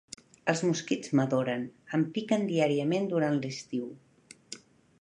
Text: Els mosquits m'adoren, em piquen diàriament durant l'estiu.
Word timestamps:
Els 0.53 0.61
mosquits 0.67 1.11
m'adoren, 1.19 1.67
em 1.97 2.05
piquen 2.15 2.47
diàriament 2.53 3.07
durant 3.13 3.39
l'estiu. 3.43 3.87